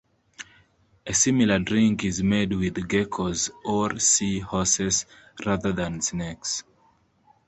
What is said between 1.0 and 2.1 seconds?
A similar drink